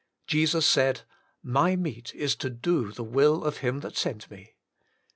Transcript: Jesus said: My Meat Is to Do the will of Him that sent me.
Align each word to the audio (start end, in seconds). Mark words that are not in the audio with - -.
Jesus 0.25 0.65
said: 0.65 1.01
My 1.43 1.75
Meat 1.75 2.11
Is 2.15 2.35
to 2.37 2.49
Do 2.49 2.91
the 2.91 3.03
will 3.03 3.43
of 3.43 3.57
Him 3.57 3.81
that 3.81 3.95
sent 3.95 4.31
me. 4.31 4.55